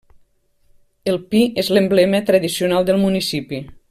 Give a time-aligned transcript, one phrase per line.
[1.13, 3.63] El pi és l'emblema tradicional del municipi.